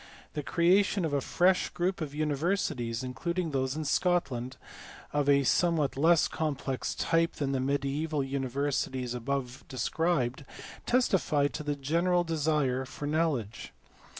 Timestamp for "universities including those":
2.15-3.75